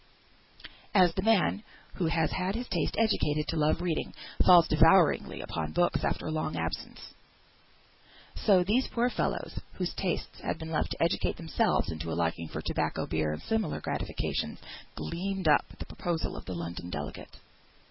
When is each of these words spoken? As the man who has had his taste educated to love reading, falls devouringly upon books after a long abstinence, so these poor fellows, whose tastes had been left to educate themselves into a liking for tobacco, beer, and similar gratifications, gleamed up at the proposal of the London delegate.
As 0.95 1.13
the 1.13 1.21
man 1.21 1.61
who 1.93 2.07
has 2.07 2.31
had 2.31 2.55
his 2.55 2.67
taste 2.69 2.95
educated 2.97 3.47
to 3.49 3.55
love 3.55 3.81
reading, 3.81 4.15
falls 4.43 4.67
devouringly 4.67 5.41
upon 5.41 5.73
books 5.73 6.03
after 6.03 6.25
a 6.25 6.31
long 6.31 6.55
abstinence, 6.57 7.13
so 8.33 8.63
these 8.63 8.87
poor 8.87 9.11
fellows, 9.11 9.59
whose 9.73 9.93
tastes 9.93 10.39
had 10.39 10.57
been 10.57 10.71
left 10.71 10.89
to 10.93 11.03
educate 11.03 11.37
themselves 11.37 11.91
into 11.91 12.11
a 12.11 12.17
liking 12.17 12.47
for 12.47 12.63
tobacco, 12.63 13.05
beer, 13.05 13.31
and 13.31 13.43
similar 13.43 13.79
gratifications, 13.79 14.57
gleamed 14.95 15.47
up 15.47 15.65
at 15.69 15.77
the 15.77 15.85
proposal 15.85 16.35
of 16.35 16.45
the 16.45 16.55
London 16.55 16.89
delegate. 16.89 17.37